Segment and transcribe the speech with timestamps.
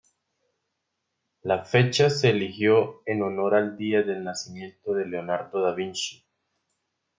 [1.43, 6.25] La fecha se eligió en honor al día del nacimiento de Leonardo da Vinci.